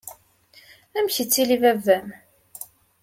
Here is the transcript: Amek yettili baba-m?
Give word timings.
Amek 0.97 1.15
yettili 1.19 1.57
baba-m? 1.61 2.07